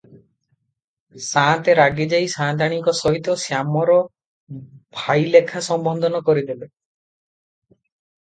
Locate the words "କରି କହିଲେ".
6.31-6.71